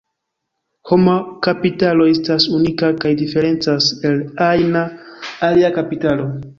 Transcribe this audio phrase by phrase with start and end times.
[0.91, 1.17] Homa
[1.49, 4.87] kapitalo estas unika kaj diferencas el ajna
[5.53, 6.33] alia kapitalo.